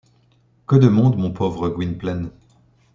Que 0.65 0.77
de 0.79 0.87
monde, 0.89 1.17
mon 1.19 1.29
pauvre 1.31 1.69
Gwynplaine! 1.69 2.31